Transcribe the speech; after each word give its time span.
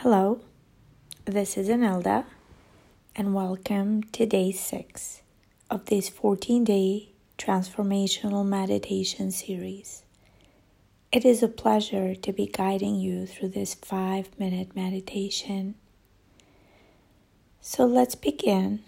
Hello, 0.00 0.40
this 1.24 1.56
is 1.56 1.70
Anelda, 1.70 2.26
and 3.16 3.32
welcome 3.32 4.02
to 4.02 4.26
day 4.26 4.52
six 4.52 5.22
of 5.70 5.86
this 5.86 6.10
14 6.10 6.64
day 6.64 7.08
transformational 7.38 8.46
meditation 8.46 9.30
series. 9.30 10.04
It 11.10 11.24
is 11.24 11.42
a 11.42 11.48
pleasure 11.48 12.14
to 12.14 12.32
be 12.34 12.46
guiding 12.46 12.96
you 12.96 13.24
through 13.24 13.48
this 13.48 13.72
five 13.72 14.28
minute 14.38 14.76
meditation. 14.76 15.76
So 17.62 17.86
let's 17.86 18.14
begin 18.14 18.80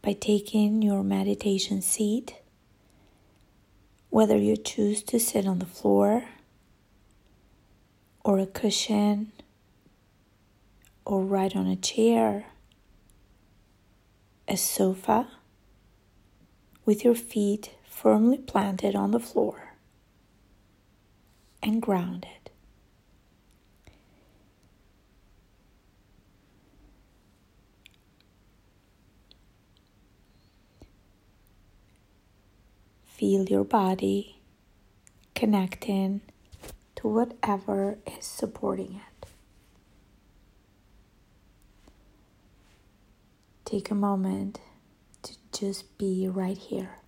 by 0.00 0.14
taking 0.14 0.80
your 0.80 1.04
meditation 1.04 1.82
seat, 1.82 2.36
whether 4.08 4.38
you 4.38 4.56
choose 4.56 5.02
to 5.02 5.20
sit 5.20 5.46
on 5.46 5.58
the 5.58 5.66
floor 5.66 6.24
or 8.24 8.38
a 8.38 8.46
cushion 8.46 9.32
or 11.06 11.22
right 11.22 11.54
on 11.54 11.68
a 11.68 11.76
chair, 11.76 12.46
a 14.48 14.56
sofa, 14.56 15.28
with 16.84 17.04
your 17.04 17.14
feet 17.14 17.74
firmly 17.88 18.38
planted 18.38 18.96
on 18.96 19.12
the 19.12 19.20
floor 19.20 19.74
and 21.62 21.80
grounded. 21.80 22.50
Feel 33.04 33.44
your 33.44 33.64
body 33.64 34.40
connecting 35.34 36.20
to 36.96 37.08
whatever 37.08 37.98
is 38.06 38.26
supporting 38.26 38.96
it. 38.96 39.15
Take 43.66 43.90
a 43.90 43.96
moment 43.96 44.60
to 45.22 45.34
just 45.52 45.98
be 45.98 46.28
right 46.28 46.56
here. 46.56 47.00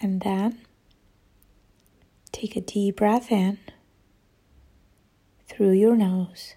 And 0.00 0.20
then 0.20 0.60
take 2.30 2.54
a 2.54 2.60
deep 2.60 2.98
breath 2.98 3.32
in 3.32 3.58
through 5.48 5.72
your 5.72 5.96
nose. 5.96 6.54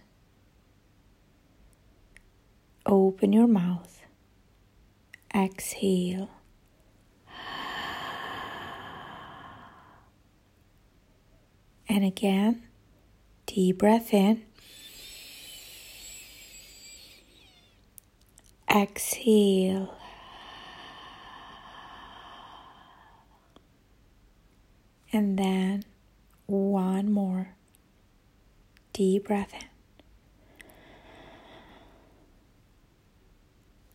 Open 2.86 3.34
your 3.34 3.48
mouth. 3.48 4.04
Exhale. 5.34 6.37
And 11.90 12.04
again, 12.04 12.64
deep 13.46 13.78
breath 13.80 14.14
in. 14.14 14.44
Exhale. 18.70 19.96
And 25.14 25.40
then 25.40 25.86
one 26.46 27.12
more 27.12 27.56
deep 28.92 29.28
breath 29.28 29.54
in. 29.54 29.62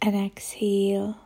And 0.01 0.27
exhale. 0.27 1.19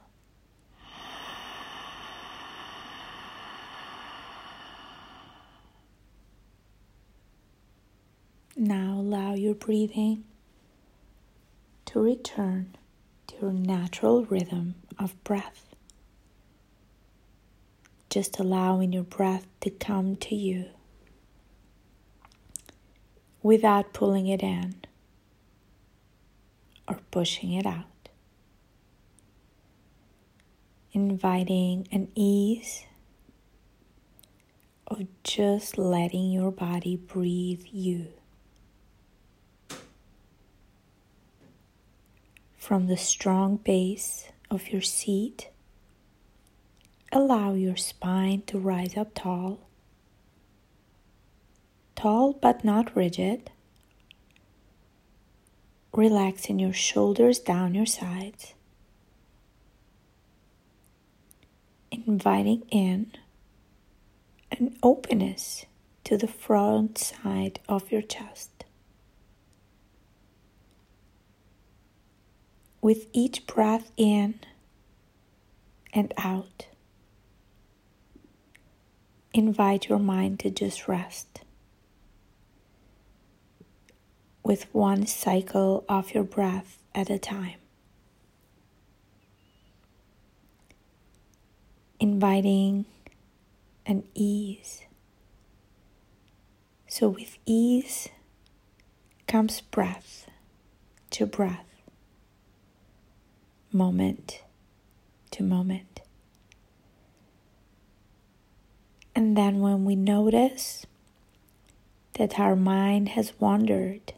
Now 8.66 8.94
allow 8.94 9.34
your 9.34 9.54
breathing 9.54 10.24
to 11.84 12.00
return 12.00 12.74
to 13.28 13.36
your 13.40 13.52
natural 13.52 14.24
rhythm 14.24 14.74
of 14.98 15.22
breath. 15.22 15.72
Just 18.10 18.40
allowing 18.40 18.92
your 18.92 19.04
breath 19.04 19.46
to 19.60 19.70
come 19.70 20.16
to 20.16 20.34
you 20.34 20.64
without 23.40 23.92
pulling 23.92 24.26
it 24.26 24.42
in 24.42 24.74
or 26.88 26.98
pushing 27.12 27.52
it 27.52 27.66
out. 27.66 28.08
Inviting 30.90 31.86
an 31.92 32.08
ease 32.16 32.82
of 34.88 35.06
just 35.22 35.78
letting 35.78 36.32
your 36.32 36.50
body 36.50 36.96
breathe 36.96 37.62
you. 37.70 38.08
From 42.66 42.88
the 42.88 42.96
strong 42.96 43.58
base 43.58 44.26
of 44.50 44.70
your 44.70 44.82
seat, 44.82 45.50
allow 47.12 47.54
your 47.54 47.76
spine 47.76 48.42
to 48.48 48.58
rise 48.58 48.96
up 48.96 49.14
tall. 49.14 49.60
Tall 51.94 52.32
but 52.32 52.64
not 52.64 52.96
rigid. 52.96 53.52
Relaxing 55.92 56.58
your 56.58 56.72
shoulders 56.72 57.38
down 57.38 57.72
your 57.76 57.86
sides. 57.86 58.54
Inviting 61.92 62.62
in 62.72 63.12
an 64.50 64.76
openness 64.82 65.66
to 66.02 66.16
the 66.16 66.26
front 66.26 66.98
side 66.98 67.60
of 67.68 67.92
your 67.92 68.02
chest. 68.02 68.65
With 72.86 73.08
each 73.12 73.44
breath 73.48 73.90
in 73.96 74.38
and 75.92 76.14
out. 76.18 76.68
Invite 79.34 79.88
your 79.88 79.98
mind 79.98 80.38
to 80.38 80.50
just 80.50 80.86
rest 80.86 81.40
with 84.44 84.72
one 84.72 85.04
cycle 85.04 85.84
of 85.88 86.14
your 86.14 86.22
breath 86.22 86.78
at 86.94 87.10
a 87.10 87.18
time. 87.18 87.58
Inviting 91.98 92.86
an 93.84 94.04
ease. 94.14 94.82
So, 96.86 97.08
with 97.08 97.36
ease 97.46 98.10
comes 99.26 99.60
breath 99.60 100.28
to 101.10 101.26
breath 101.26 101.65
moment 103.76 104.42
to 105.30 105.42
moment. 105.42 106.00
And 109.14 109.36
then 109.36 109.60
when 109.60 109.84
we 109.84 109.96
notice 109.96 110.86
that 112.14 112.38
our 112.38 112.56
mind 112.56 113.10
has 113.10 113.32
wandered, 113.38 114.14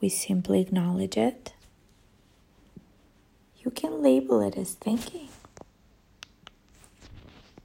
we 0.00 0.08
simply 0.08 0.60
acknowledge 0.60 1.16
it. 1.16 1.54
You 3.58 3.70
can 3.70 4.02
label 4.02 4.42
it 4.42 4.56
as 4.56 4.72
thinking. 4.74 5.28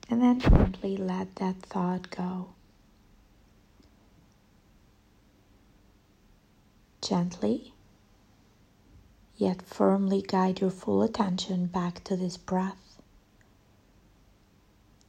And 0.10 0.22
then 0.22 0.40
simply 0.40 0.96
let 0.96 1.36
that 1.36 1.58
thought 1.64 2.10
go. 2.12 2.50
Gently 7.02 7.74
yet 9.38 9.62
firmly 9.62 10.22
guide 10.22 10.60
your 10.60 10.72
full 10.72 11.04
attention 11.04 11.68
back 11.68 12.04
to 12.04 12.16
this 12.16 12.38
breath. 12.38 13.00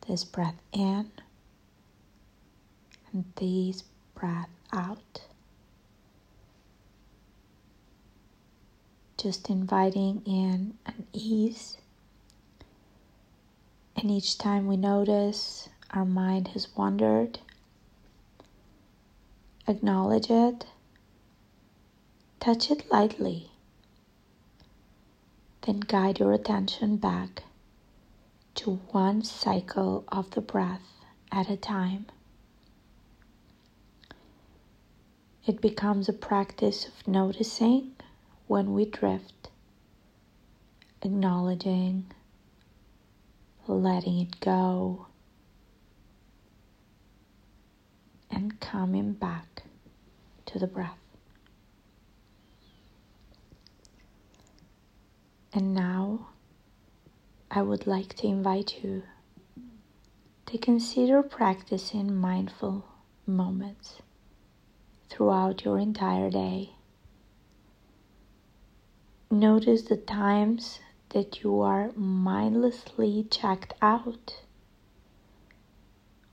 This 0.07 0.25
breath 0.25 0.61
in 0.73 1.11
and 3.13 3.25
this 3.37 3.83
breath 4.15 4.51
out. 4.73 5.23
Just 9.17 9.51
inviting 9.51 10.23
in 10.25 10.75
an 10.87 11.07
ease. 11.13 11.79
And 13.97 14.11
each 14.11 14.39
time 14.39 14.69
we 14.69 14.77
notice 14.77 15.69
our 15.91 16.05
mind 16.05 16.49
has 16.49 16.69
wandered, 16.77 17.41
acknowledge 19.67 20.31
it, 20.31 20.67
touch 22.39 22.71
it 22.71 22.89
lightly 22.93 23.51
then 25.69 25.81
guide 25.81 26.19
your 26.19 26.33
attention 26.33 26.97
back 26.97 27.43
to 28.55 28.77
one 28.91 29.23
cycle 29.23 30.03
of 30.09 30.31
the 30.31 30.41
breath 30.41 31.05
at 31.31 31.51
a 31.51 31.57
time. 31.59 32.07
It 35.47 35.61
becomes 35.61 36.09
a 36.09 36.15
practice 36.15 36.87
of 36.87 37.07
noticing 37.07 37.93
when 38.47 38.73
we 38.73 38.87
drift 38.87 39.51
acknowledging, 41.03 42.07
letting 43.67 44.21
it 44.21 44.41
go, 44.41 45.07
and 48.31 48.59
coming 48.59 49.13
back 49.13 49.65
to 50.47 50.59
the 50.59 50.67
breath. 50.67 51.08
And 55.53 55.75
now 55.75 56.29
I 57.51 57.63
would 57.63 57.87
like 57.87 58.15
to 58.17 58.27
invite 58.27 58.83
you 58.83 59.03
to 60.47 60.59
consider 60.59 61.23
practicing 61.23 62.15
mindful 62.15 62.85
moments 63.27 64.03
throughout 65.09 65.65
your 65.65 65.79
entire 65.79 66.31
day. 66.31 66.71
Notice 69.31 69.83
the 69.83 69.97
times 69.97 70.81
that 71.11 71.43
you 71.43 71.61
are 71.61 71.93
mindlessly 71.97 73.27
checked 73.31 73.75
out, 73.81 74.43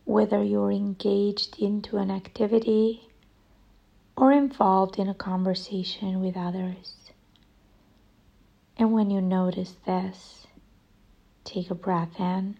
whether 0.03 0.43
you're 0.43 0.71
engaged 0.71 1.59
into 1.59 1.97
an 1.97 2.11
activity 2.11 3.09
or 4.17 4.31
involved 4.31 4.97
in 4.99 5.09
a 5.09 5.13
conversation 5.13 6.21
with 6.21 6.37
others. 6.37 7.04
And 8.77 8.91
when 8.91 9.09
you 9.09 9.21
notice 9.21 9.75
this, 9.85 10.47
take 11.45 11.69
a 11.71 11.75
breath 11.75 12.19
in, 12.19 12.57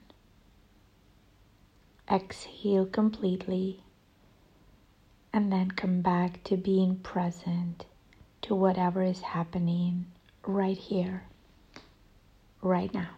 exhale 2.10 2.86
completely, 2.86 3.84
and 5.34 5.52
then 5.52 5.72
come 5.72 6.02
back 6.02 6.44
to 6.46 6.56
being 6.56 6.98
present 6.98 7.86
to 8.44 8.56
whatever 8.56 9.04
is 9.04 9.22
happening 9.22 10.06
right 10.46 10.78
here, 10.78 11.24
right 12.62 12.94
now. 12.94 13.10